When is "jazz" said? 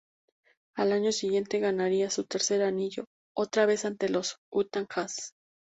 4.91-5.33